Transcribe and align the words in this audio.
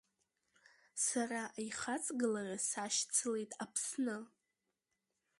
Сара 1.05 1.41
аихаҵгылара 1.59 2.57
сашьцылеит 2.69 3.51
Аԥсны. 3.63 4.17